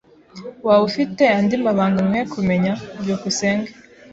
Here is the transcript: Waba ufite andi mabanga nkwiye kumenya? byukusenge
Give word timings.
Waba 0.65 0.83
ufite 0.89 1.21
andi 1.37 1.55
mabanga 1.65 1.99
nkwiye 2.05 2.25
kumenya? 2.33 2.73
byukusenge 3.01 3.69